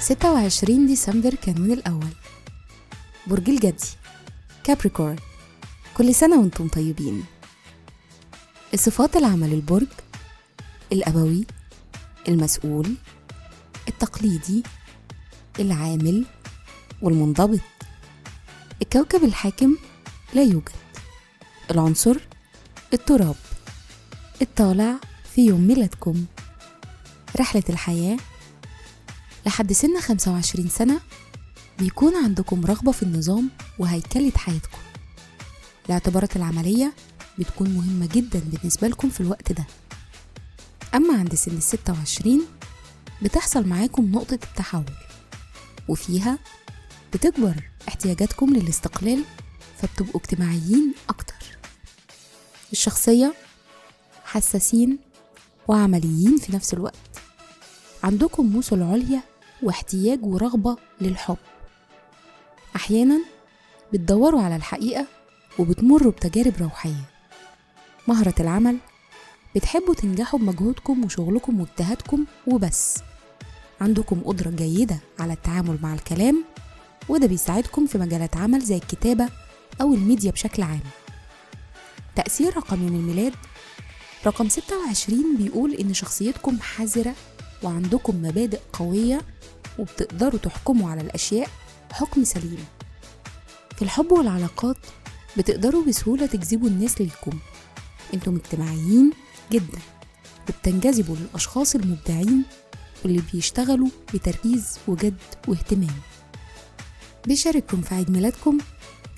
ستة 0.00 0.32
وعشرين 0.32 0.86
ديسمبر 0.86 1.34
كانون 1.34 1.72
الأول. 1.72 2.12
برج 3.26 3.50
الجدي. 3.50 3.88
كابريكورن 4.64 5.16
كل 5.96 6.14
سنة 6.14 6.40
وأنتم 6.40 6.68
طيبين. 6.68 7.24
الصفات 8.74 9.16
العامة 9.16 9.46
للبرج 9.46 9.86
الأبوي 10.92 11.46
المسؤول 12.28 12.94
التقليدي 13.88 14.62
العامل 15.60 16.26
والمنضبط. 17.02 17.60
الكوكب 18.82 19.24
الحاكم 19.24 19.76
لا 20.34 20.42
يوجد. 20.42 20.72
العنصر 21.70 22.16
التراب. 22.92 23.34
الطالع 24.42 24.94
في 25.34 25.46
يوم 25.46 25.60
ميلادكم. 25.60 26.24
رحلة 27.40 27.62
الحياة. 27.68 28.16
لحد 29.46 29.72
سن 29.72 30.00
25 30.00 30.68
سنة 30.68 31.00
بيكون 31.78 32.16
عندكم 32.24 32.66
رغبة 32.66 32.92
في 32.92 33.02
النظام 33.02 33.50
وهيكلة 33.78 34.32
حياتكم. 34.36 34.78
الاعتبارات 35.86 36.36
العملية 36.36 36.92
بتكون 37.38 37.70
مهمة 37.70 38.06
جدا 38.06 38.38
بالنسبة 38.38 38.88
لكم 38.88 39.10
في 39.10 39.20
الوقت 39.20 39.52
ده. 39.52 39.66
أما 40.94 41.18
عند 41.18 41.34
سن 41.34 41.56
الستة 41.56 41.92
وعشرين 41.92 42.42
بتحصل 43.22 43.66
معاكم 43.68 44.12
نقطة 44.12 44.34
التحول 44.34 44.84
وفيها 45.88 46.38
بتكبر 47.12 47.54
احتياجاتكم 47.88 48.54
للاستقلال 48.54 49.24
فبتبقوا 49.82 50.20
اجتماعيين 50.20 50.94
أكتر. 51.08 51.27
الشخصية 52.72 53.34
حساسين 54.24 54.98
وعمليين 55.68 56.38
في 56.38 56.52
نفس 56.52 56.74
الوقت. 56.74 56.94
عندكم 58.04 58.46
موصل 58.46 58.82
عليا 58.82 59.22
واحتياج 59.62 60.24
ورغبة 60.24 60.76
للحب. 61.00 61.36
أحيانا 62.76 63.20
بتدوروا 63.92 64.42
على 64.42 64.56
الحقيقة 64.56 65.06
وبتمروا 65.58 66.12
بتجارب 66.12 66.54
روحية. 66.60 67.04
مهرة 68.08 68.34
العمل 68.40 68.78
بتحبوا 69.56 69.94
تنجحوا 69.94 70.38
بمجهودكم 70.40 71.04
وشغلكم 71.04 71.60
واجتهادكم 71.60 72.24
وبس. 72.46 72.98
عندكم 73.80 74.20
قدرة 74.20 74.50
جيدة 74.50 74.98
على 75.18 75.32
التعامل 75.32 75.78
مع 75.82 75.94
الكلام 75.94 76.44
وده 77.08 77.26
بيساعدكم 77.26 77.86
في 77.86 77.98
مجالات 77.98 78.36
عمل 78.36 78.60
زي 78.60 78.76
الكتابة 78.76 79.28
أو 79.80 79.94
الميديا 79.94 80.30
بشكل 80.30 80.62
عام. 80.62 80.80
تأثير 82.18 82.56
رقم 82.56 82.82
يوم 82.86 82.96
الميلاد؟ 82.96 83.32
رقم 84.26 84.48
26 84.48 85.36
بيقول 85.36 85.74
إن 85.74 85.94
شخصيتكم 85.94 86.60
حذرة 86.60 87.14
وعندكم 87.62 88.16
مبادئ 88.22 88.60
قوية 88.72 89.20
وبتقدروا 89.78 90.38
تحكموا 90.40 90.90
على 90.90 91.00
الأشياء 91.00 91.48
حكم 91.92 92.24
سليم. 92.24 92.64
في 93.76 93.82
الحب 93.82 94.12
والعلاقات 94.12 94.76
بتقدروا 95.36 95.84
بسهولة 95.84 96.26
تجذبوا 96.26 96.68
الناس 96.68 97.00
ليكم. 97.00 97.38
أنتم 98.14 98.36
اجتماعيين 98.36 99.12
جدا 99.52 99.78
وبتنجذبوا 100.48 101.16
للأشخاص 101.16 101.74
المبدعين 101.74 102.42
واللي 103.04 103.22
بيشتغلوا 103.32 103.88
بتركيز 104.14 104.78
وجد 104.88 105.16
واهتمام. 105.48 105.96
بيشارككم 107.26 107.80
في 107.82 107.94
عيد 107.94 108.10
ميلادكم 108.10 108.58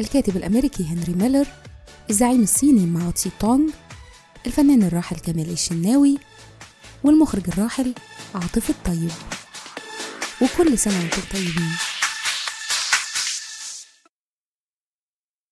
الكاتب 0.00 0.36
الأمريكي 0.36 0.84
هنري 0.84 1.12
ميلر 1.14 1.46
الزعيم 2.10 2.42
الصيني 2.42 2.86
ماو 2.86 3.10
تسي 3.10 3.30
تونغ 3.40 3.70
الفنان 4.46 4.82
الراحل 4.82 5.16
كمال 5.16 5.50
الشناوي 5.50 6.18
والمخرج 7.04 7.42
الراحل 7.48 7.94
عاطف 8.34 8.70
الطيب. 8.70 9.10
وكل 10.42 10.78
سنة 10.78 10.98
وأنتم 10.98 11.22
طيبين. 11.32 11.72